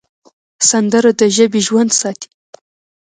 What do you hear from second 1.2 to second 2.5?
ژبې ژوند ساتي